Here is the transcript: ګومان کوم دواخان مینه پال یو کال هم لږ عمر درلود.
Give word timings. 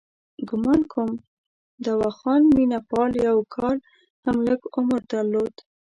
ګومان 0.47 0.81
کوم 0.91 1.11
دواخان 1.83 2.41
مینه 2.55 2.79
پال 2.89 3.11
یو 3.27 3.37
کال 3.55 3.77
هم 4.25 4.35
لږ 4.47 4.61
عمر 4.75 5.01
درلود. 5.11 5.53